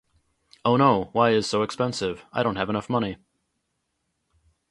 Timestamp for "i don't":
2.33-2.55